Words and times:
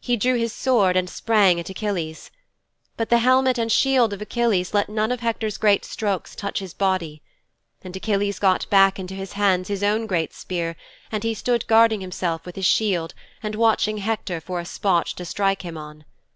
He 0.00 0.16
drew 0.16 0.34
his 0.34 0.52
sword 0.52 0.96
and 0.96 1.08
sprang 1.08 1.60
at 1.60 1.70
Achilles. 1.70 2.32
But 2.96 3.10
the 3.10 3.18
helmet 3.20 3.58
and 3.58 3.70
shield 3.70 4.12
of 4.12 4.20
Achilles 4.20 4.74
let 4.74 4.88
none 4.88 5.12
of 5.12 5.20
Hector's 5.20 5.56
great 5.56 5.84
strokes 5.84 6.34
touch 6.34 6.58
his 6.58 6.74
body. 6.74 7.22
And 7.82 7.94
Achilles 7.94 8.40
got 8.40 8.68
back 8.70 8.98
into 8.98 9.14
his 9.14 9.34
hands 9.34 9.68
his 9.68 9.84
own 9.84 10.06
great 10.08 10.34
spear, 10.34 10.74
and 11.12 11.22
he 11.22 11.32
stood 11.32 11.68
guarding 11.68 12.00
himself 12.00 12.44
with 12.44 12.56
his 12.56 12.66
shield 12.66 13.14
and 13.40 13.54
watching 13.54 13.98
Hector 13.98 14.40
for 14.40 14.58
a 14.58 14.64
spot 14.64 15.06
to 15.14 15.24
strike 15.24 15.62
him 15.62 15.78
on. 15.78 16.06